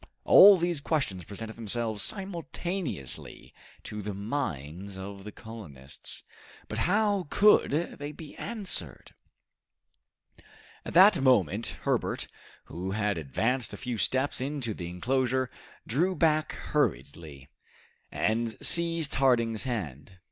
All 0.25 0.57
these 0.57 0.81
questions 0.81 1.25
presented 1.25 1.55
themselves 1.55 2.01
simultaneously 2.01 3.53
to 3.83 4.01
the 4.01 4.15
minds 4.15 4.97
of 4.97 5.23
the 5.23 5.31
colonists, 5.31 6.23
but 6.67 6.79
how 6.79 7.27
could 7.29 7.69
they 7.69 8.11
be 8.11 8.35
answered? 8.37 9.13
At 10.83 10.95
that 10.95 11.21
moment, 11.21 11.77
Herbert, 11.83 12.27
who 12.63 12.89
had 12.89 13.19
advanced 13.19 13.73
a 13.73 13.77
few 13.77 13.99
steps 13.99 14.41
into 14.41 14.73
the 14.73 14.89
enclosure, 14.89 15.51
drew 15.85 16.15
back 16.15 16.53
hurriedly, 16.53 17.49
and 18.11 18.57
seized 18.59 19.13
Harding's 19.13 19.65
hand. 19.65 20.17